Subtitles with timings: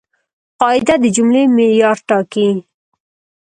[0.59, 2.49] قاعده د جملې معیار ټاکي.